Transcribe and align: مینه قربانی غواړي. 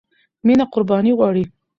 مینه 0.45 0.65
قربانی 0.73 1.11
غواړي. 1.19 1.43